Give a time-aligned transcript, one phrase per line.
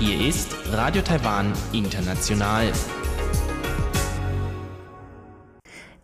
[0.00, 2.72] Hier ist Radio Taiwan International.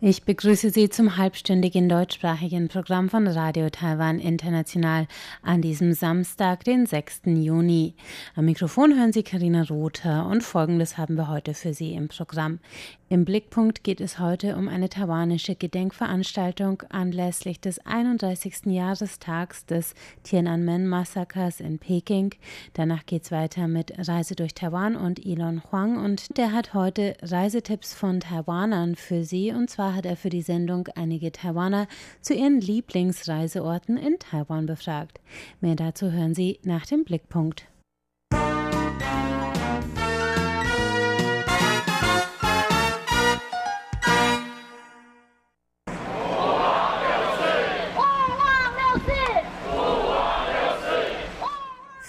[0.07, 5.07] Ich begrüße Sie zum halbstündigen deutschsprachigen Programm von Radio Taiwan International
[5.41, 7.21] an diesem Samstag, den 6.
[7.25, 7.95] Juni.
[8.35, 12.59] Am Mikrofon hören Sie Karina Rother und Folgendes haben wir heute für Sie im Programm.
[13.07, 18.65] Im Blickpunkt geht es heute um eine taiwanische Gedenkveranstaltung anlässlich des 31.
[18.65, 22.33] Jahrestags des Tiananmen-Massakers in Peking.
[22.73, 27.15] Danach geht es weiter mit Reise durch Taiwan und Elon Huang und der hat heute
[27.21, 31.87] Reisetipps von Taiwanern für Sie und zwar hat er für die Sendung einige Taiwaner
[32.21, 35.21] zu ihren Lieblingsreiseorten in Taiwan befragt.
[35.61, 37.67] Mehr dazu hören Sie nach dem Blickpunkt.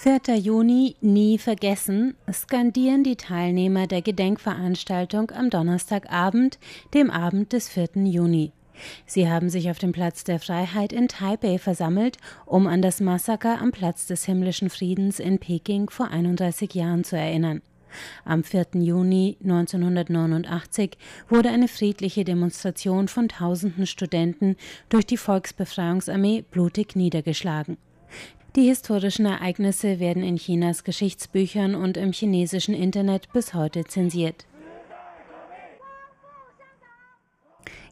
[0.07, 6.59] Vierter Juni nie vergessen, skandieren die Teilnehmer der Gedenkveranstaltung am Donnerstagabend,
[6.93, 7.89] dem Abend des 4.
[8.05, 8.53] Juni.
[9.05, 13.59] Sie haben sich auf dem Platz der Freiheit in Taipei versammelt, um an das Massaker
[13.59, 17.61] am Platz des himmlischen Friedens in Peking vor 31 Jahren zu erinnern.
[18.23, 18.67] Am 4.
[18.75, 20.97] Juni 1989
[21.27, 24.55] wurde eine friedliche Demonstration von tausenden Studenten
[24.87, 27.75] durch die Volksbefreiungsarmee blutig niedergeschlagen.
[28.57, 34.47] Die historischen Ereignisse werden in Chinas Geschichtsbüchern und im chinesischen Internet bis heute zensiert.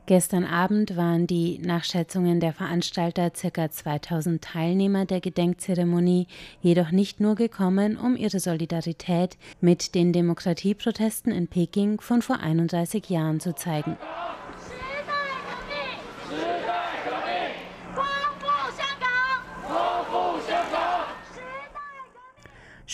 [0.07, 3.69] Gestern Abend waren die nach Schätzungen der Veranstalter ca.
[3.69, 6.25] 2000 Teilnehmer der Gedenkzeremonie
[6.63, 13.07] jedoch nicht nur gekommen, um ihre Solidarität mit den Demokratieprotesten in Peking von vor 31
[13.11, 13.97] Jahren zu zeigen.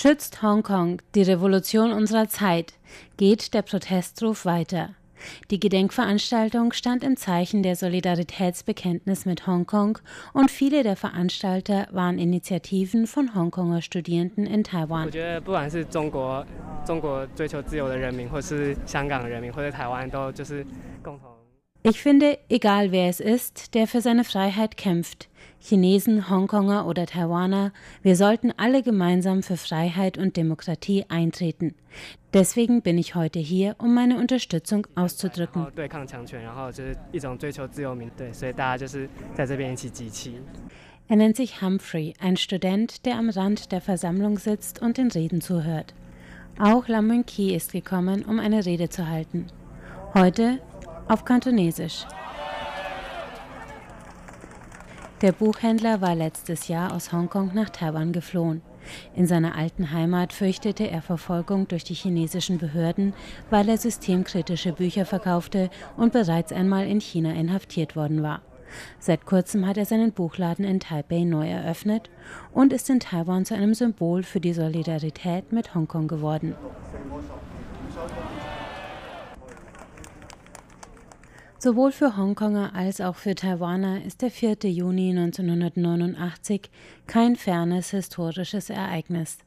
[0.01, 2.73] Schützt Hongkong die Revolution unserer Zeit,
[3.17, 4.95] geht der Protestruf weiter.
[5.51, 9.99] Die Gedenkveranstaltung stand im Zeichen der Solidaritätsbekenntnis mit Hongkong
[10.33, 15.11] und viele der Veranstalter waren Initiativen von Hongkonger Studierenden in Taiwan.
[21.83, 25.29] Ich finde, egal wer es ist, der für seine Freiheit kämpft,
[25.61, 31.75] Chinesen, Hongkonger oder Taiwaner, wir sollten alle gemeinsam für Freiheit und Demokratie eintreten.
[32.33, 35.67] Deswegen bin ich heute hier, um meine Unterstützung auszudrücken.
[41.07, 45.41] Er nennt sich Humphrey, ein Student, der am Rand der Versammlung sitzt und den Reden
[45.41, 45.93] zuhört.
[46.59, 49.47] Auch Lamun Ki ist gekommen, um eine Rede zu halten.
[50.13, 50.59] Heute
[51.07, 52.05] auf Kantonesisch.
[55.21, 58.63] Der Buchhändler war letztes Jahr aus Hongkong nach Taiwan geflohen.
[59.13, 63.13] In seiner alten Heimat fürchtete er Verfolgung durch die chinesischen Behörden,
[63.51, 68.41] weil er systemkritische Bücher verkaufte und bereits einmal in China inhaftiert worden war.
[68.97, 72.09] Seit kurzem hat er seinen Buchladen in Taipei neu eröffnet
[72.51, 76.55] und ist in Taiwan zu einem Symbol für die Solidarität mit Hongkong geworden.
[81.63, 84.57] Sowohl für Hongkonger als auch für Taiwaner ist der 4.
[84.63, 86.71] Juni 1989
[87.05, 89.37] kein fernes historisches Ereignis.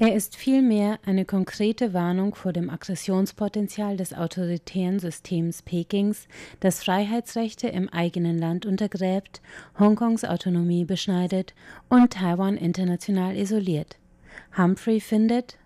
[0.00, 6.26] Er ist vielmehr eine konkrete Warnung vor dem Aggressionspotenzial des autoritären Systems Pekings,
[6.58, 9.40] das Freiheitsrechte im eigenen Land untergräbt,
[9.78, 11.54] Hongkongs Autonomie beschneidet
[11.88, 13.98] und Taiwan international isoliert.
[14.56, 15.58] Humphrey findet,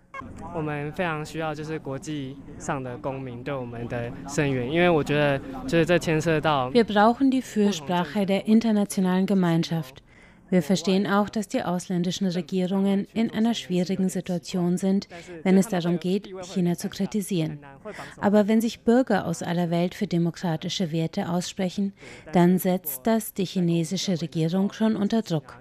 [0.54, 10.02] 我们非常需要就是国际上的公民对我们的声援，因为我觉得就是这牵涉到 Wir brauchen die Fürsprache der internationalen Gemeinschaft.
[10.49, 15.07] Wir verstehen auch, dass die ausländischen Regierungen in einer schwierigen Situation sind,
[15.43, 17.59] wenn es darum geht, China zu kritisieren.
[18.19, 21.93] Aber wenn sich Bürger aus aller Welt für demokratische Werte aussprechen,
[22.31, 25.59] dann setzt das die chinesische Regierung schon unter Druck.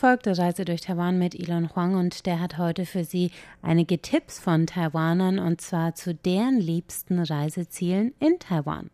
[0.00, 3.30] Es folgt der Reise durch Taiwan mit Elon Huang und der hat heute für Sie
[3.60, 8.88] einige Tipps von Taiwanern und zwar zu deren liebsten Reisezielen in Taiwan.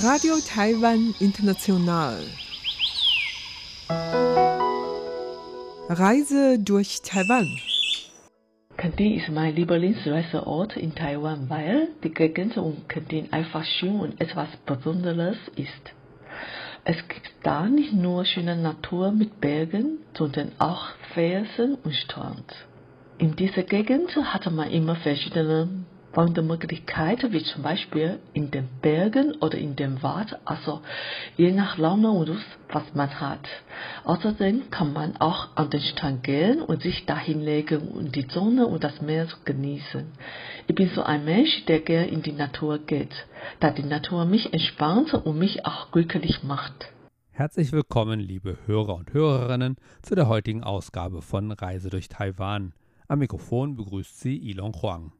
[0.00, 2.16] Radio Taiwan International.
[5.90, 7.48] Reise durch Taiwan.
[8.76, 14.48] Kantin ist mein Lieblingsreiseort in Taiwan, weil die Gegend um Kantin einfach schön und etwas
[14.66, 15.94] Besonderes ist.
[16.84, 22.54] Es gibt da nicht nur schöne Natur mit Bergen, sondern auch Felsen und Strand.
[23.16, 25.70] In dieser Gegend hatte man immer verschiedene
[26.18, 30.80] Wandermöglichkeiten, wie zum Beispiel in den Bergen oder in dem Wald, also
[31.36, 33.46] je nach Laune und Lust, was man hat.
[34.02, 38.66] Außerdem kann man auch an den Strand gehen und sich da hinlegen und die Sonne
[38.66, 40.06] und das Meer genießen.
[40.66, 43.14] Ich bin so ein Mensch, der gern in die Natur geht,
[43.60, 46.92] da die Natur mich entspannt und mich auch glücklich macht.
[47.30, 52.72] Herzlich willkommen, liebe Hörer und Hörerinnen, zu der heutigen Ausgabe von Reise durch Taiwan.
[53.06, 55.12] Am Mikrofon begrüßt Sie Ilon Huang.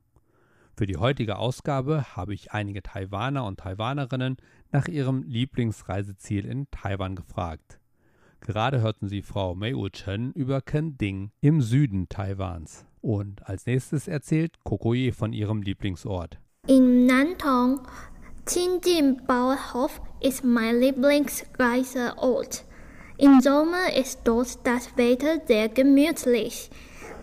[0.78, 4.36] Für die heutige Ausgabe habe ich einige Taiwaner und Taiwanerinnen
[4.70, 7.80] nach ihrem Lieblingsreiseziel in Taiwan gefragt.
[8.38, 12.86] Gerade hörten Sie Frau Mei Wu Chen über Kending im Süden Taiwans.
[13.00, 16.38] Und als nächstes erzählt Kokoye von ihrem Lieblingsort.
[16.68, 17.80] In Nantong,
[18.46, 22.64] Qingjin Bauhof ist mein Lieblingsreiseort.
[23.16, 26.70] Im Sommer ist dort das Wetter sehr gemütlich.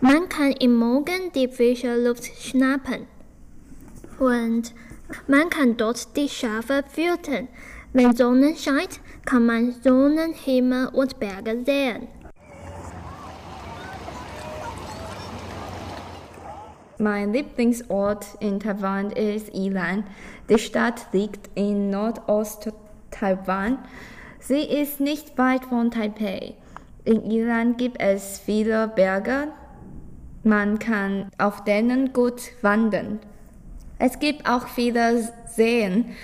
[0.02, 3.08] Man kann im Morgen die frische Luft schnappen
[4.20, 4.74] und
[5.28, 7.48] man kann dort die Schafe füttern.
[7.94, 12.08] Wenn Sonne scheint, kann man Sonnenhimmel und Berge sehen.
[16.98, 20.06] Mein Lieblingsort in Taiwan ist Ilan.
[20.50, 23.80] Die Stadt liegt in Nordost-Taiwan.
[24.40, 26.56] Sie ist nicht weit von Taipei.
[27.04, 29.50] In Ilan gibt es viele Berge.
[30.44, 33.20] Man kann auf denen gut wandern.
[34.00, 36.16] Es gibt auch viele Seen.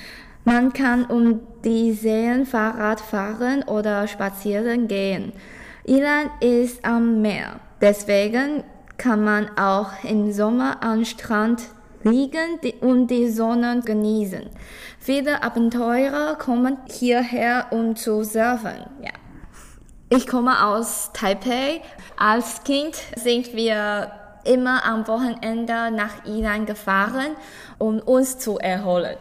[0.43, 5.33] Man kann um die Seen Fahrrad fahren oder spazieren gehen.
[5.83, 7.59] Ilan ist am Meer.
[7.79, 8.63] Deswegen
[8.97, 11.63] kann man auch im Sommer am Strand
[12.03, 14.49] liegen und die Sonne genießen.
[14.99, 18.85] Viele Abenteurer kommen hierher, um zu surfen.
[19.01, 19.11] Ja.
[20.09, 21.81] Ich komme aus Taipei.
[22.17, 24.11] Als Kind sind wir
[24.43, 27.35] immer am Wochenende nach Iran gefahren,
[27.77, 29.17] um uns zu erholen,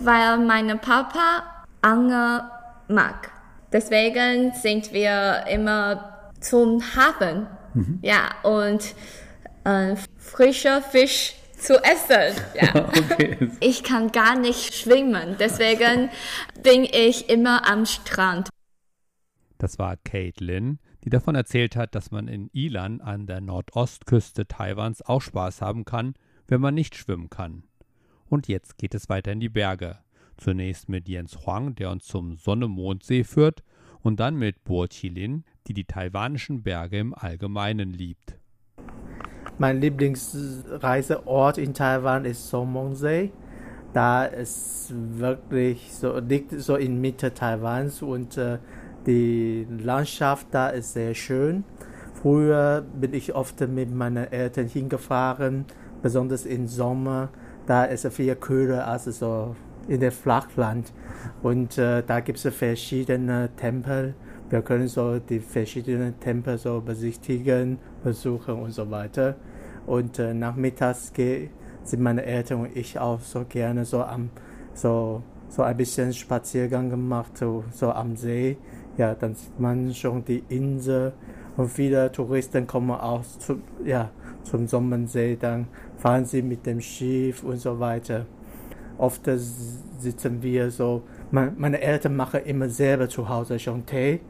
[0.00, 2.42] weil mein Papa Angel
[2.88, 3.30] mag.
[3.72, 7.98] Deswegen sind wir immer zum Hafen, mhm.
[8.02, 8.94] ja, und
[9.64, 12.34] äh, frischer Fisch zu essen.
[12.60, 12.74] Ja.
[12.88, 13.50] okay.
[13.60, 16.10] Ich kann gar nicht schwimmen, deswegen
[16.62, 18.48] bin ich immer am Strand.
[19.58, 25.02] Das war Caitlin die davon erzählt hat, dass man in Ilan an der Nordostküste Taiwans
[25.02, 26.14] auch Spaß haben kann,
[26.46, 27.64] wenn man nicht schwimmen kann.
[28.28, 29.98] Und jetzt geht es weiter in die Berge.
[30.36, 33.62] Zunächst mit Jens Huang, der uns zum Sonne-Mondsee führt,
[34.02, 38.36] und dann mit Bo Chilin, die die taiwanischen Berge im Allgemeinen liebt.
[39.58, 43.30] Mein Lieblingsreiseort in Taiwan ist Somondsee.
[43.92, 48.58] Da es wirklich so liegt so in Mitte Taiwans und äh,
[49.06, 51.64] die Landschaft da ist sehr schön.
[52.14, 55.64] Früher bin ich oft mit meinen Eltern hingefahren,
[56.02, 57.30] besonders im Sommer.
[57.66, 59.56] Da ist es viel kühler als so
[59.88, 60.92] in der Flachland.
[61.42, 64.14] Und äh, da gibt es verschiedene Tempel.
[64.50, 69.36] Wir können so die verschiedenen Tempel so besichtigen, besuchen und so weiter.
[69.86, 71.12] Und äh, nachmittags
[71.84, 74.30] sind meine Eltern und ich auch so gerne so am
[74.74, 78.56] so so ein bisschen Spaziergang gemacht, so, so am See
[78.96, 81.12] ja, dann sieht man schon die Insel
[81.56, 84.10] und viele Touristen kommen auch zu, ja,
[84.42, 88.26] zum Sommersee, dann fahren sie mit dem Schiff und so weiter.
[88.98, 89.28] Oft
[89.98, 94.20] sitzen wir so, meine Eltern machen immer selber zu Hause schon Tee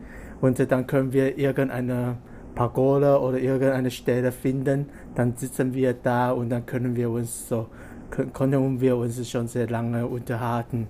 [0.41, 2.19] und dann können wir irgendeine
[2.55, 7.67] Pagode oder irgendeine Stelle finden, dann sitzen wir da und dann können wir uns so,
[8.11, 10.89] können wir uns schon sehr lange unterhalten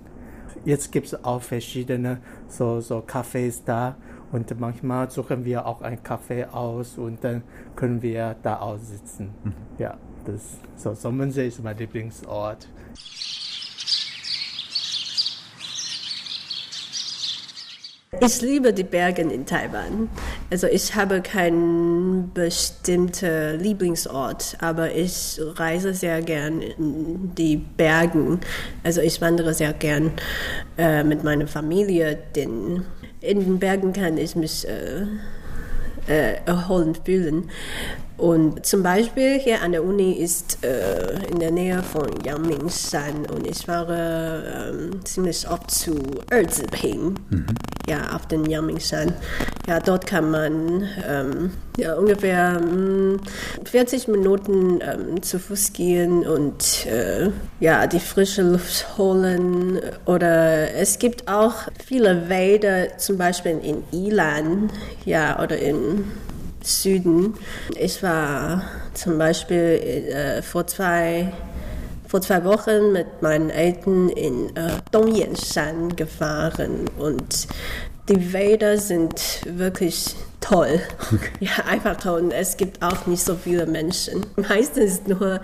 [0.65, 3.95] jetzt gibt es auch verschiedene so, so Cafés da
[4.31, 7.43] und manchmal suchen wir auch ein Café aus und dann
[7.75, 9.29] können wir da aussitzen.
[9.43, 9.53] Mhm.
[9.77, 12.67] Ja, das so Sommersee ist mein Lieblingsort.
[18.19, 20.09] Ich liebe die Berge in Taiwan.
[20.53, 28.39] Also ich habe keinen bestimmten Lieblingsort, aber ich reise sehr gern in die Bergen.
[28.83, 30.11] Also ich wandere sehr gern
[30.77, 32.85] äh, mit meiner Familie, denn
[33.19, 35.07] in den Bergen kann ich mich äh,
[36.07, 37.49] äh, erholend fühlen.
[38.17, 43.47] Und zum Beispiel hier an der Uni ist äh, in der Nähe von Yangmingshan und
[43.47, 45.95] ich fahre ähm, ziemlich oft zu
[46.29, 47.45] Erziping, mhm.
[47.87, 49.13] ja, auf den Yangmingshan.
[49.67, 53.19] Ja, dort kann man ähm, ja, ungefähr ähm,
[53.65, 59.81] 40 Minuten ähm, zu Fuß gehen und äh, ja, die frische Luft holen.
[60.05, 61.53] Oder es gibt auch
[61.83, 64.69] viele Wälder, zum Beispiel in Ilan,
[65.03, 66.05] ja, oder in
[66.63, 67.35] Süden.
[67.77, 71.33] Ich war zum Beispiel äh, vor zwei
[72.07, 77.47] vor zwei Wochen mit meinen Eltern in äh, Dongyanshan gefahren und
[78.07, 80.79] die Wälder sind wirklich toll.
[81.11, 81.29] Okay.
[81.39, 82.21] Ja, einfach toll.
[82.21, 84.25] Und es gibt auch nicht so viele Menschen.
[84.35, 85.41] Meistens nur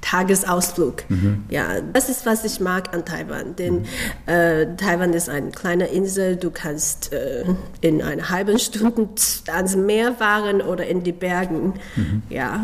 [0.00, 1.08] Tagesausflug.
[1.08, 1.44] Mhm.
[1.48, 3.56] Ja, das ist, was ich mag an Taiwan.
[3.56, 3.84] Denn mhm.
[4.26, 6.36] äh, Taiwan ist eine kleine Insel.
[6.36, 7.44] Du kannst äh,
[7.80, 9.08] in einer halben Stunde
[9.52, 11.74] ans Meer fahren oder in die Bergen.
[11.96, 12.22] Mhm.
[12.28, 12.62] Ja.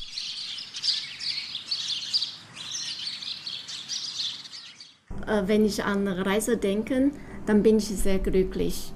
[5.27, 7.11] Äh, wenn ich an Reise denke,
[7.47, 8.93] dann bin ich sehr glücklich.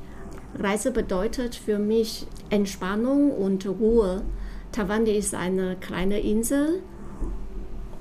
[0.59, 4.23] Reise bedeutet für mich Entspannung und Ruhe.
[4.73, 6.83] Taiwan ist eine kleine Insel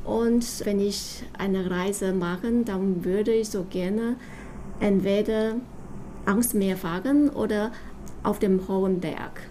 [0.08, 4.16] und wenn ich eine Reise mache, dann würde ich so gerne
[4.80, 5.56] entweder
[6.26, 7.72] ans Meer fahren oder
[8.24, 9.42] auf dem hohen Berg.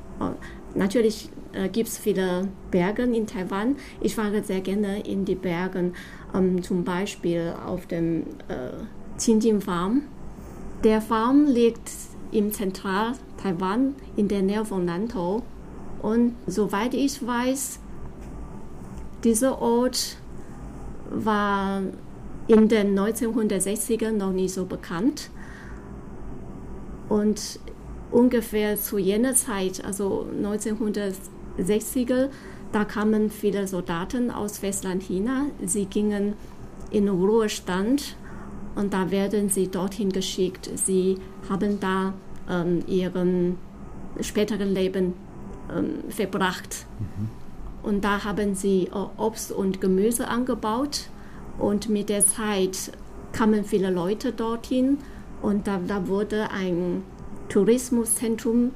[0.75, 3.77] Natürlich äh, gibt es viele Berge in Taiwan.
[4.01, 5.93] Ich fahre sehr gerne in die Berge,
[6.35, 8.73] ähm, zum Beispiel auf dem äh,
[9.19, 10.03] Qingjing Farm.
[10.85, 11.91] Der Farm liegt
[12.33, 15.43] im Zentral-Taiwan in der Nähe von Nantou.
[16.03, 17.81] Und soweit ich weiß,
[19.25, 20.19] dieser Ort
[21.11, 21.83] war
[22.49, 25.31] in den 1960ern noch nicht so bekannt.
[27.09, 27.61] Und
[28.11, 32.29] ungefähr zu jener Zeit, also 1960er,
[32.73, 35.47] da kamen viele Soldaten aus Festland China.
[35.65, 36.35] Sie gingen
[36.91, 38.17] in Ruhestand
[38.75, 40.71] und da werden sie dorthin geschickt.
[40.75, 42.13] Sie haben da
[42.49, 43.57] ähm, ihren
[44.21, 45.15] späteren Leben
[45.75, 46.87] ähm, verbracht.
[46.99, 47.46] Mhm.
[47.87, 51.09] Und da haben sie äh, Obst und Gemüse angebaut.
[51.57, 52.91] Und mit der Zeit
[53.33, 54.99] kamen viele Leute dorthin.
[55.41, 57.05] Und da, da wurde ein
[57.49, 58.73] Tourismuszentrum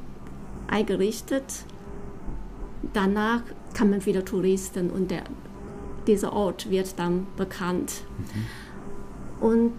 [0.69, 1.65] eingerichtet.
[2.93, 3.43] Danach
[3.75, 5.25] kamen viele Touristen und der,
[6.07, 8.03] dieser Ort wird dann bekannt.
[9.41, 9.45] Mhm.
[9.45, 9.73] Und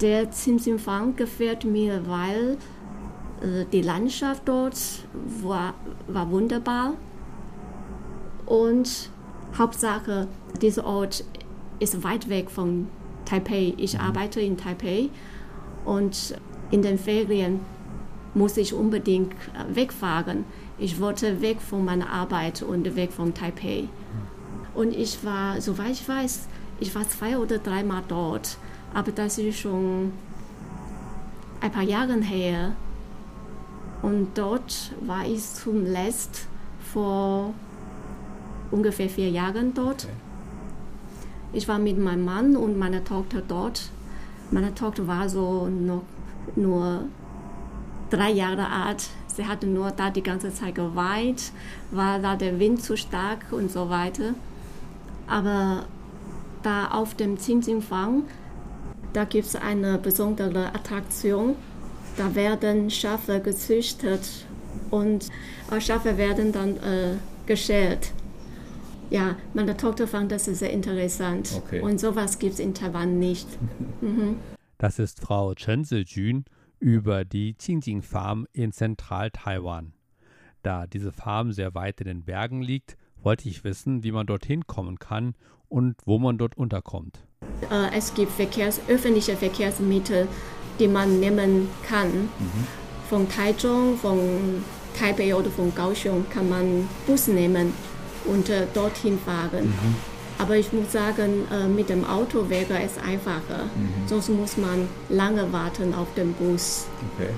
[0.00, 2.58] der Zimzimfang gefällt mir, weil
[3.40, 4.76] äh, die Landschaft dort
[5.42, 5.74] war,
[6.06, 6.94] war wunderbar
[8.46, 9.10] und
[9.56, 10.28] Hauptsache,
[10.60, 11.24] dieser Ort
[11.78, 12.88] ist weit weg von
[13.24, 13.74] Taipei.
[13.76, 14.00] Ich mhm.
[14.00, 15.08] arbeite in Taipei
[15.84, 16.34] und
[16.70, 17.60] in den Ferien
[18.34, 20.44] muss ich unbedingt äh, wegfahren.
[20.78, 23.82] Ich wollte weg von meiner Arbeit und weg von Taipei.
[23.82, 23.88] Mhm.
[24.74, 26.48] Und ich war, soweit ich weiß,
[26.80, 28.56] ich war zwei oder dreimal dort,
[28.94, 30.12] aber das ist schon
[31.60, 32.74] ein paar Jahre her.
[34.00, 36.48] Und dort war ich zuletzt
[36.92, 37.54] vor
[38.72, 40.08] ungefähr vier Jahren dort.
[41.52, 43.90] Ich war mit meinem Mann und meiner Tochter dort.
[44.50, 46.02] Meine Tochter war so noch
[46.56, 47.04] nur
[48.10, 49.08] drei Jahre alt.
[49.26, 51.52] Sie hatte nur da die ganze Zeit geweint,
[51.90, 54.34] war da der Wind zu stark und so weiter.
[55.26, 55.84] Aber
[56.62, 58.24] da auf dem Zinzinfang,
[59.12, 61.54] da gibt es eine besondere Attraktion.
[62.16, 64.20] Da werden Schafe gezüchtet
[64.90, 65.28] und
[65.80, 68.12] Schafe werden dann äh, geschält
[69.12, 71.60] ja, meine Tochter fand das sehr interessant.
[71.66, 71.80] Okay.
[71.80, 73.46] Und sowas gibt es in Taiwan nicht.
[74.00, 74.38] Mhm.
[74.78, 76.44] Das ist Frau Chen Zijun
[76.80, 79.92] über die Qingjing Farm in Zentral-Taiwan.
[80.64, 84.66] Da diese Farm sehr weit in den Bergen liegt, wollte ich wissen, wie man dorthin
[84.66, 85.36] kommen kann
[85.68, 87.20] und wo man dort unterkommt.
[87.70, 90.26] Äh, es gibt Verkehrs-, öffentliche Verkehrsmittel,
[90.80, 92.10] die man nehmen kann.
[92.10, 92.66] Mhm.
[93.08, 94.64] Von Taichung, von
[94.98, 97.72] Taipei oder von Kaohsiung kann man Bus nehmen
[98.24, 99.66] und äh, dorthin fahren.
[99.66, 99.96] Mhm.
[100.38, 103.64] Aber ich muss sagen, äh, mit dem Auto wäre es einfacher.
[103.76, 104.08] Mhm.
[104.08, 106.86] Sonst muss man lange warten auf den Bus.
[107.16, 107.30] Okay.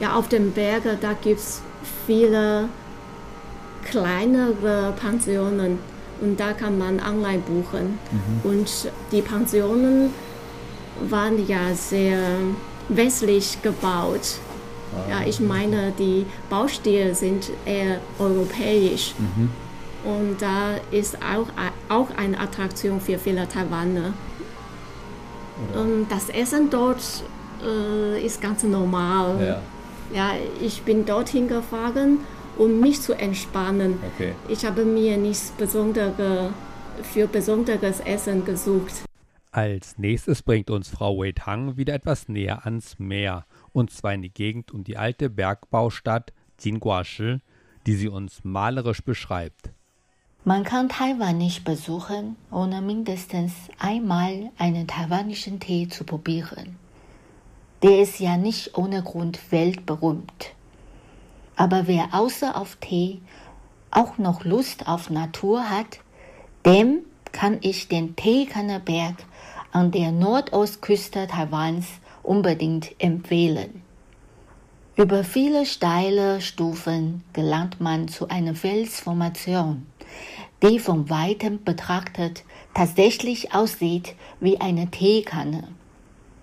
[0.00, 1.60] Ja, auf dem Berge, da gibt es
[2.06, 2.68] viele
[3.84, 5.78] kleinere Pensionen
[6.20, 7.98] und da kann man online buchen.
[8.10, 8.50] Mhm.
[8.50, 10.12] Und die Pensionen
[11.08, 12.18] waren ja sehr
[12.88, 14.38] westlich gebaut.
[15.08, 19.14] Ja, ich meine, die Baustile sind eher europäisch.
[19.18, 19.50] Mhm.
[20.04, 21.48] Und da ist auch,
[21.88, 24.14] auch eine Attraktion für viele Taiwaner.
[25.74, 27.02] Und das Essen dort
[27.62, 29.36] äh, ist ganz normal.
[29.44, 29.62] Ja.
[30.14, 30.30] Ja,
[30.62, 32.20] ich bin dorthin gefahren,
[32.56, 33.98] um mich zu entspannen.
[34.14, 34.32] Okay.
[34.48, 36.50] Ich habe mir nichts Besonderes
[37.02, 39.04] für besonderes Essen gesucht.
[39.50, 44.22] Als nächstes bringt uns Frau Wei Tang wieder etwas näher ans Meer, und zwar in
[44.22, 47.40] die Gegend um die alte Bergbaustadt Jinguashi,
[47.86, 49.70] die sie uns malerisch beschreibt.
[50.44, 56.76] Man kann Taiwan nicht besuchen, ohne mindestens einmal einen taiwanischen Tee zu probieren.
[57.82, 60.54] Der ist ja nicht ohne Grund weltberühmt.
[61.56, 63.20] Aber wer außer auf Tee
[63.90, 66.00] auch noch Lust auf Natur hat,
[66.64, 67.00] dem
[67.32, 69.16] kann ich den Teekanneberg
[69.72, 71.86] an der Nordostküste Taiwans
[72.28, 73.82] unbedingt empfehlen.
[74.96, 79.86] Über viele steile Stufen gelangt man zu einer Felsformation,
[80.62, 82.42] die von weitem betrachtet
[82.74, 85.68] tatsächlich aussieht wie eine Teekanne.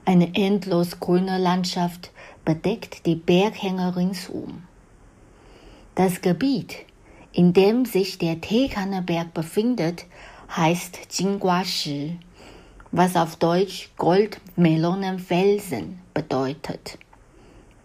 [0.06, 2.12] Eine endlos grüne Landschaft
[2.46, 4.64] bedeckt die Berghänge ringsum.
[5.96, 6.78] Das Gebiet,
[7.32, 10.06] in dem sich der Teekanneberg befindet,
[10.56, 12.20] heißt Jingguashi,
[12.98, 16.98] was auf Deutsch Goldmelonenfelsen bedeutet.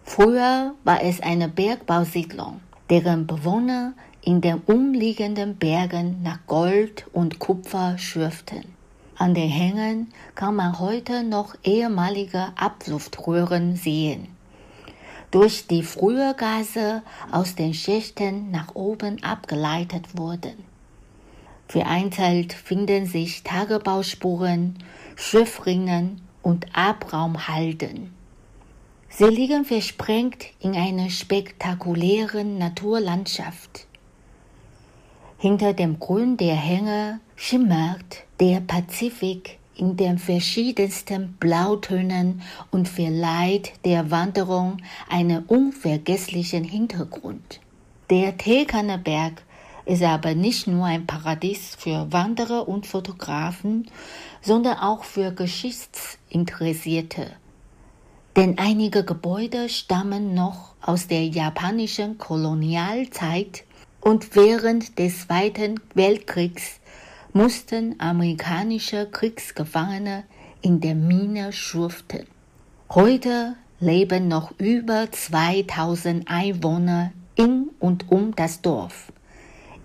[0.05, 7.99] Früher war es eine Bergbausiedlung, deren Bewohner in den umliegenden Bergen nach Gold und Kupfer
[7.99, 8.63] schürften.
[9.17, 14.29] An den Hängen kann man heute noch ehemalige Abluftröhren sehen,
[15.33, 17.03] durch die früher Gase
[17.33, 20.70] aus den Schächten nach oben abgeleitet wurden.
[21.71, 24.75] Vereinzelt finden sich Tagebauspuren,
[25.15, 28.13] Schiffrinnen und Abraumhalden.
[29.09, 33.87] Sie liegen versprengt in einer spektakulären Naturlandschaft.
[35.39, 44.11] Hinter dem Grün der Hänge schimmert der Pazifik in den verschiedensten Blautönen und verleiht der
[44.11, 44.79] Wanderung
[45.09, 47.61] einen unvergesslichen Hintergrund.
[48.11, 49.45] Der Teekanneberg
[49.91, 53.91] ist aber nicht nur ein Paradies für Wanderer und Fotografen,
[54.41, 57.33] sondern auch für Geschichtsinteressierte.
[58.37, 63.65] Denn einige Gebäude stammen noch aus der japanischen Kolonialzeit
[64.01, 66.79] und während des Zweiten Weltkriegs
[67.33, 70.23] mussten amerikanische Kriegsgefangene
[70.63, 72.29] in der Mine schuften.
[72.91, 79.13] Heute leben noch über 2000 Einwohner in und um das Dorf,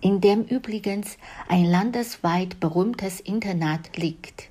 [0.05, 4.49] in dem übrigens ein landesweit berühmtes Internat liegt.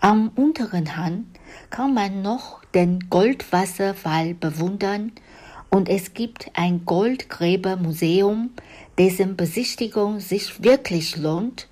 [0.00, 1.26] Am unteren Hang
[1.70, 5.12] kann man noch den Goldwasserfall bewundern
[5.70, 8.50] und es gibt ein Goldgräbermuseum,
[8.98, 11.68] dessen Besichtigung sich wirklich lohnt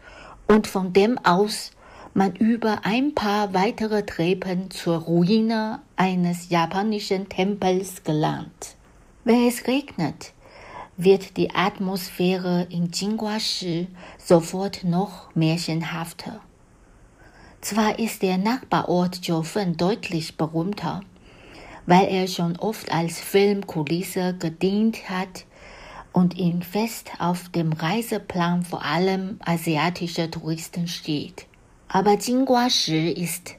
[0.46, 1.72] und von dem aus
[2.14, 8.76] man über ein paar weitere Treppen zur Ruine eines japanischen Tempels gelangt.
[9.24, 10.32] Wenn es regnet,
[11.02, 16.40] wird die Atmosphäre in Jingguashi sofort noch märchenhafter.
[17.60, 21.00] Zwar ist der Nachbarort Jiufen deutlich berühmter,
[21.86, 25.44] weil er schon oft als Filmkulisse gedient hat
[26.12, 31.46] und ihn fest auf dem Reiseplan vor allem asiatischer Touristen steht.
[31.88, 33.56] Aber Jingguashi ist,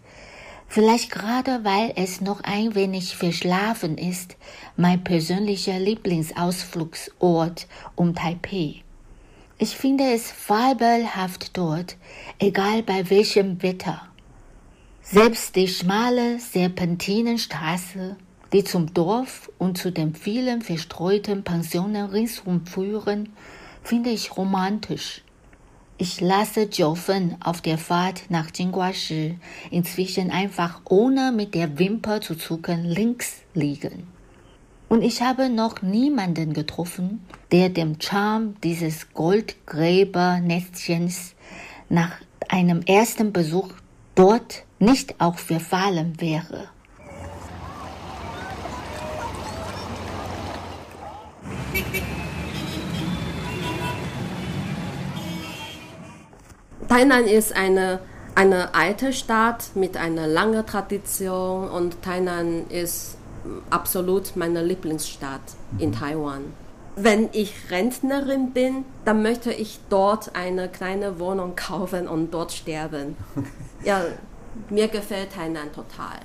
[0.71, 4.37] vielleicht gerade weil es noch ein wenig verschlafen ist,
[4.77, 8.81] mein persönlicher Lieblingsausflugsort um Taipei.
[9.57, 11.97] Ich finde es fabelhaft dort,
[12.39, 14.01] egal bei welchem Wetter.
[15.03, 18.15] Selbst die schmale Serpentinenstraße,
[18.53, 23.33] die zum Dorf und zu den vielen verstreuten Pensionen ringsum führen,
[23.83, 25.21] finde ich romantisch.
[26.03, 29.37] Ich lasse Jofen auf der Fahrt nach Jingguashi
[29.69, 34.07] inzwischen einfach ohne mit der Wimper zu zucken links liegen.
[34.89, 41.35] Und ich habe noch niemanden getroffen, der dem Charme dieses Goldgräbernestchens
[41.87, 42.13] nach
[42.49, 43.69] einem ersten Besuch
[44.15, 46.69] dort nicht auch verfallen wäre.
[56.91, 58.01] Tainan ist eine,
[58.35, 63.15] eine alte Stadt mit einer langen Tradition und Tainan ist
[63.69, 65.39] absolut meine Lieblingsstadt
[65.77, 66.51] in Taiwan.
[66.97, 73.15] Wenn ich Rentnerin bin, dann möchte ich dort eine kleine Wohnung kaufen und dort sterben.
[73.85, 74.01] Ja,
[74.69, 76.19] mir gefällt Tainan total.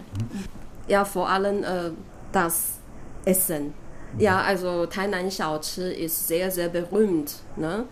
[0.88, 1.92] Ja, vor allem äh,
[2.32, 2.80] das
[3.24, 3.72] Essen.
[4.18, 7.36] Ja, also Tainan Xiaochi ist sehr, sehr berühmt.
[7.54, 7.84] Ne?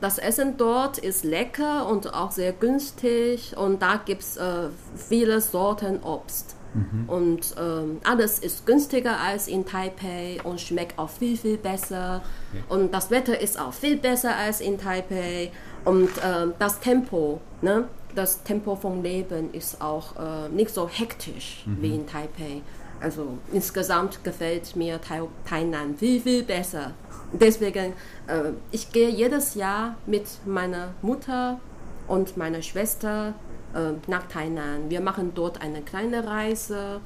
[0.00, 5.40] Das Essen dort ist lecker und auch sehr günstig und da gibt es äh, viele
[5.40, 6.56] Sorten Obst.
[6.74, 7.08] Mhm.
[7.08, 12.22] Und ähm, alles ist günstiger als in Taipei und schmeckt auch viel, viel besser.
[12.52, 12.62] Okay.
[12.68, 15.50] Und das Wetter ist auch viel besser als in Taipei.
[15.84, 17.88] Und äh, das Tempo, ne?
[18.14, 21.82] das Tempo vom Leben ist auch äh, nicht so hektisch mhm.
[21.82, 22.62] wie in Taipei.
[23.00, 25.00] Also insgesamt gefällt mir
[25.44, 26.92] Tainan viel, viel besser.
[27.32, 27.92] Deswegen,
[28.26, 31.60] äh, ich gehe jedes Jahr mit meiner Mutter
[32.08, 33.34] und meiner Schwester
[33.74, 34.88] äh, nach Tainan.
[34.88, 37.00] Wir machen dort eine kleine Reise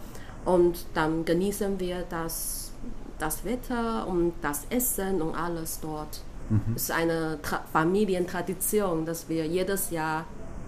[0.44, 2.72] und dann genießen wir das,
[3.18, 6.20] das Wetter und das Essen und alles dort.
[6.50, 6.74] Mhm.
[6.76, 10.26] Es ist eine Tra Familientradition, dass wir jedes Jahr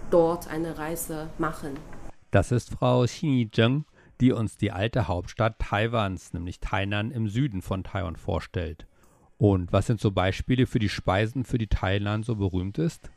[0.09, 1.77] dort eine Reise machen.
[2.31, 3.85] Das ist Frau Xi Zheng,
[4.23, 8.87] die uns die alte Hauptstadt Taiwans, nämlich Tainan im Süden von Taiwan vorstellt.
[9.37, 13.09] Und was sind so Beispiele für die Speisen, für die Thailand so berühmt ist?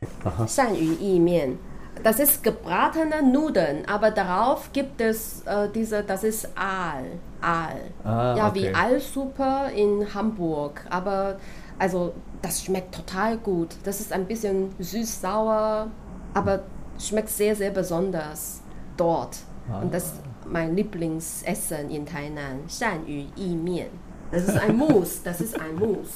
[0.53, 1.59] Shan Yu Mian.
[2.03, 7.05] Das ist gebratene Nudeln, aber darauf gibt es äh, diese, das ist Aal.
[7.39, 7.79] Aal.
[8.03, 8.63] Ah, ja, okay.
[8.63, 10.85] wie Aalsuppe in Hamburg.
[10.89, 11.39] Aber
[11.79, 13.69] also das schmeckt total gut.
[13.85, 15.87] Das ist ein bisschen süß-sauer,
[16.33, 16.63] aber
[16.99, 18.61] schmeckt sehr, sehr besonders
[18.97, 19.37] dort.
[19.71, 19.81] Ah.
[19.81, 20.13] Und das ist
[20.45, 22.61] mein Lieblingsessen in Tainan.
[22.69, 23.87] Shan Yu Yi Mian.
[24.31, 26.07] Das ist ein Mus, das ist ein Mus.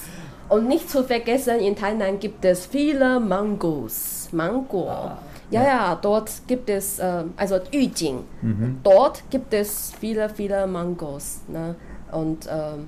[0.49, 4.29] Und nicht zu vergessen, in Tainan gibt es viele Mangos.
[4.33, 4.89] Mango.
[4.89, 5.17] Ah,
[5.49, 8.23] ja, ja, dort gibt es, äh, also Yujing.
[8.41, 8.79] Mhm.
[8.83, 11.41] Dort gibt es viele, viele Mangos.
[11.47, 11.75] Ne?
[12.11, 12.87] Und ähm,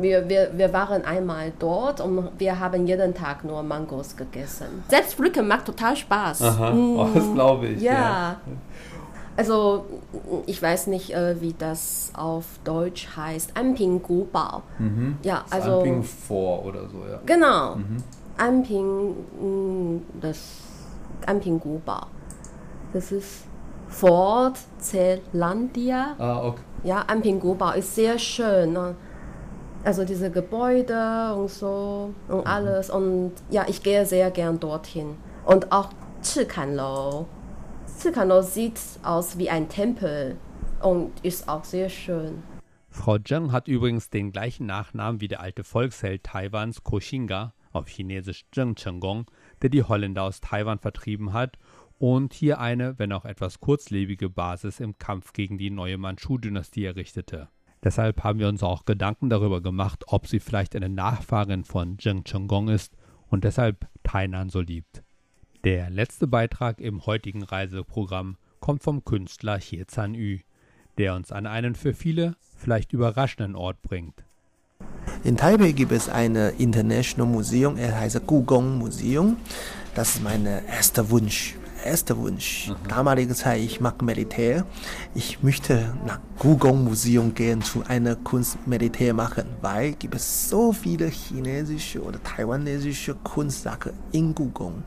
[0.00, 4.84] wir, wir, wir waren einmal dort und wir haben jeden Tag nur Mangos gegessen.
[4.88, 6.42] Selbst Pflücken macht total Spaß.
[6.42, 6.98] Aha, mm.
[6.98, 7.82] oh, das glaube ich.
[7.82, 7.92] Ja.
[7.92, 8.36] ja.
[9.36, 9.86] Also
[10.46, 13.56] ich weiß nicht, äh, wie das auf Deutsch heißt.
[13.56, 14.62] Anping Gubao.
[14.78, 15.16] Mhm.
[15.22, 17.20] Ja, also Anping vor oder so, ja.
[17.24, 17.76] Genau.
[17.76, 17.96] Mhm.
[18.36, 20.38] Anping, mm, das
[21.26, 22.06] Anping Gubao.
[22.92, 23.44] Das ist
[23.88, 26.14] Fort Zelandia.
[26.18, 26.62] Ah, okay.
[26.84, 28.72] Ja, Anping Gubao ist sehr schön.
[28.74, 28.94] Ne?
[29.84, 32.46] Also diese Gebäude und so und mhm.
[32.46, 32.90] alles.
[32.90, 35.16] Und ja, ich gehe sehr gern dorthin.
[35.44, 35.88] Und auch
[36.22, 37.26] Chikanlou.
[38.02, 40.36] Zirkano sieht aus wie ein Tempel
[40.82, 42.42] und ist auch sehr schön.
[42.90, 48.44] Frau Zheng hat übrigens den gleichen Nachnamen wie der alte Volksheld Taiwans Koxinga, auf Chinesisch
[48.50, 49.30] Zheng Chenggong,
[49.62, 51.58] der die Holländer aus Taiwan vertrieben hat
[52.00, 57.50] und hier eine, wenn auch etwas kurzlebige Basis im Kampf gegen die neue Mandschu-Dynastie errichtete.
[57.84, 62.24] Deshalb haben wir uns auch Gedanken darüber gemacht, ob sie vielleicht eine Nachfahrin von Zheng
[62.24, 62.96] Chenggong ist
[63.28, 65.01] und deshalb Tainan so liebt.
[65.64, 70.38] Der letzte Beitrag im heutigen Reiseprogramm kommt vom Künstler Xie Zan Yu,
[70.98, 74.24] der uns an einen für viele vielleicht überraschenden Ort bringt.
[75.22, 79.36] In Taipei gibt es ein International Museum, es heißt Gugong Museum.
[79.94, 82.68] Das ist mein erster Wunsch erster Wunsch.
[82.68, 82.88] Mhm.
[82.88, 84.64] Damalige Zeit, ich mag Militär.
[85.14, 91.06] Ich möchte nach Gugong Museum gehen, zu einer Kunstmilitär machen, weil gibt es so viele
[91.06, 94.76] chinesische oder taiwanesische Kunstsachen in Gugong.
[94.76, 94.82] Mhm.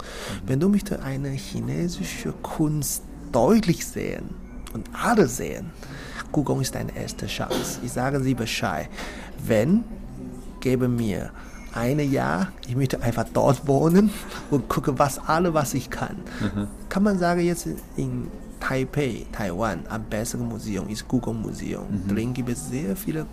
[0.46, 4.30] Wenn du möchtest eine chinesische Kunst deutlich sehen
[4.74, 5.72] und alle sehen,
[6.32, 7.80] Gugong ist deine erste Chance.
[7.84, 8.90] Ich sage Sie Bescheid.
[9.46, 9.84] Wenn,
[10.60, 11.32] gebe mir
[11.75, 14.11] ein Jahr, ich möchte einfach dort wohnen
[14.51, 16.17] und gucke, was alle, was ich kann.
[16.41, 16.67] Mhm.
[16.89, 18.27] Kann man sagen, jetzt in
[18.59, 21.85] Taipei, Taiwan, am besten Museum ist Gugong Museum.
[21.89, 22.15] Mhm.
[22.15, 23.25] Drin gibt es sehr viele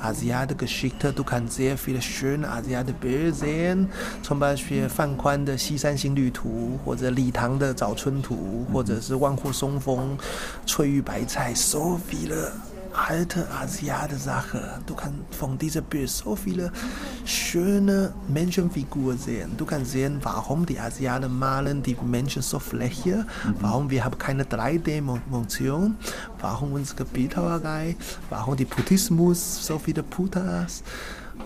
[0.00, 1.12] asiatische Geschichte.
[1.12, 3.88] Du kannst sehr viele schöne asiatische Bilder sehen.
[4.22, 10.16] Zum Beispiel Fan Kuan 的《西山行旅图》或者李唐的《早春图》，或者是万户松风、
[10.66, 12.52] 翠玉白菜，so viele
[12.97, 14.79] alte asiatische Sache.
[14.85, 16.71] Du kannst von diesem Bild so viele
[17.25, 19.51] schöne Menschenfiguren sehen.
[19.57, 23.55] Du kannst sehen, warum die Asiaten malen die Menschen so Fläche, mhm.
[23.61, 25.95] warum wir haben keine 3D-Motion,
[26.41, 27.95] warum unsere Bildhauerei,
[28.29, 30.83] warum die Buddhismus so viele Putas.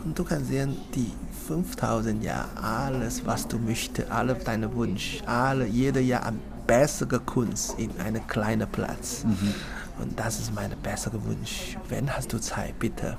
[0.06, 1.12] Und du kannst sehen, die
[1.48, 7.78] 5000 Jahre, alles, was du möchtest, alle deine Wünsche, alle, jeder Jahr am bessere Kunst
[7.78, 9.26] in einem kleinen Platz.
[9.26, 9.54] Mhm.
[10.02, 11.78] Und das ist mein bester Wunsch.
[11.88, 13.18] Wenn hast du Zeit, bitte.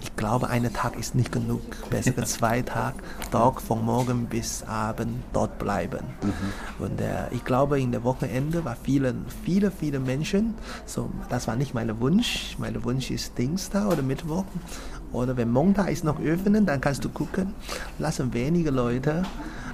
[0.00, 1.62] Ich glaube, ein Tag ist nicht genug.
[1.90, 2.98] Besser zwei Tage,
[3.30, 6.04] dort von morgen bis Abend dort bleiben.
[6.22, 6.84] Mhm.
[6.84, 9.14] Und äh, ich glaube, in der Wochenende war viele,
[9.44, 10.54] viele, viele Menschen.
[10.86, 12.56] So, das war nicht mein Wunsch.
[12.58, 14.44] Mein Wunsch ist Dienstag oder Mittwoch.
[15.12, 17.54] Oder wenn Montag ist noch öffnen, dann kannst du gucken.
[17.98, 19.22] Lassen wenige Leute,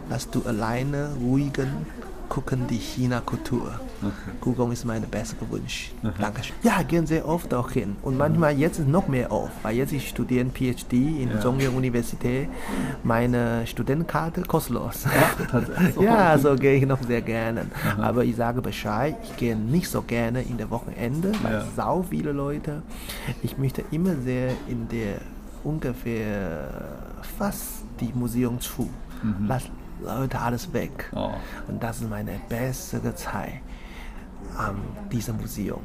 [0.09, 1.87] dass du alleine ruhigen
[2.29, 3.81] gucken die China-Kultur.
[4.03, 4.13] Okay.
[4.41, 5.93] Gugong ist mein bester Wunsch.
[6.03, 6.13] Mhm.
[6.21, 6.57] Dankeschön.
[6.63, 7.97] Ja, gehen sehr oft auch hin.
[8.03, 11.41] Und manchmal jetzt ist noch mehr oft, weil jetzt ich studiere PhD in ja.
[11.41, 12.49] Zhongyang Universität.
[13.03, 15.05] Meine Studentenkarte kostenlos.
[15.97, 17.65] Ja, ja so gehe ich noch sehr gerne.
[17.65, 18.01] Mhm.
[18.03, 21.65] Aber ich sage Bescheid, ich gehe nicht so gerne in der Wochenende, weil ja.
[21.77, 22.83] sau viele Leute.
[23.43, 25.19] Ich möchte immer sehr in der
[25.63, 26.69] ungefähr
[27.39, 28.89] fast die Museum zu.
[29.23, 29.47] Mhm.
[29.49, 29.65] Lass
[30.05, 31.11] Leute alles weg.
[31.15, 31.31] Oh.
[31.69, 33.61] Und das ist meine beste Zeit
[34.57, 34.77] an
[35.11, 35.83] diesem Museum.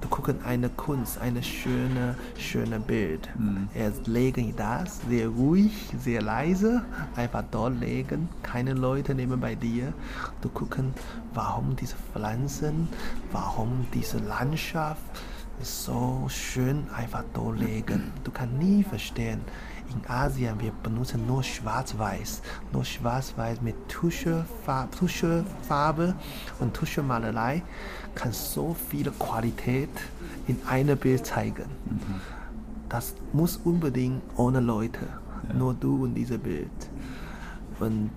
[0.00, 3.28] Du guckst eine Kunst, eine schöne, schöne Bild.
[3.38, 3.68] Mhm.
[3.72, 6.82] Erst legen das sehr ruhig, sehr leise,
[7.14, 9.92] einfach dort legen, keine Leute nehmen bei dir.
[10.40, 10.82] Du guckst,
[11.34, 12.88] warum diese Pflanzen,
[13.30, 15.22] warum diese Landschaft
[15.60, 18.12] so schön einfach dort legen.
[18.24, 19.40] Du kannst nie verstehen,
[19.94, 22.42] in Asien, wir benutzen nur Schwarz-Weiß.
[22.72, 26.14] Nur Schwarz-Weiß mit Tuschefarbe, Tuschefarbe
[26.60, 27.62] und Tuschemalerei
[28.14, 29.90] kann so viel Qualität
[30.46, 31.64] in einem Bild zeigen.
[31.84, 32.20] Mhm.
[32.88, 35.06] Das muss unbedingt ohne Leute,
[35.48, 35.54] ja.
[35.54, 36.70] nur du und dieses Bild.
[37.80, 38.10] Und